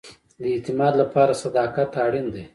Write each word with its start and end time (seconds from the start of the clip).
د 0.39 0.41
اعتماد 0.53 0.93
لپاره 1.01 1.33
صداقت 1.43 1.89
اړین 2.05 2.27
دی 2.33 2.43